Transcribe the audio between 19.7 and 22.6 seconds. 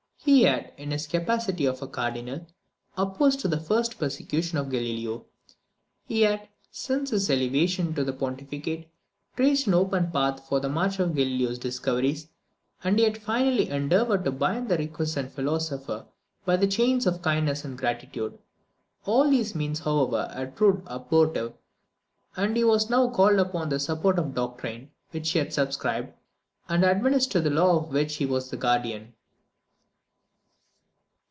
however, had proved abortive, and